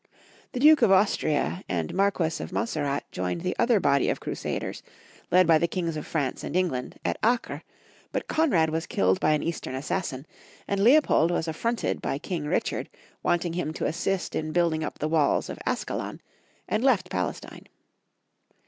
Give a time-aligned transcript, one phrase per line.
[0.53, 4.81] The Duke of Austria and Marquess of Monserrat joined the other body of crusaders,
[5.29, 7.61] led by the Kings of France and Eng land, at Acre,
[8.11, 10.25] but Koni ad was killed by an Eastern assassin,
[10.67, 12.89] and Leopold was aifronted by King Rich ard
[13.21, 15.69] wanting him to assist in building up the walls Konrad HI.
[15.69, 15.71] 149 of
[16.07, 16.21] Ascalon,
[16.67, 17.67] and left Palestine.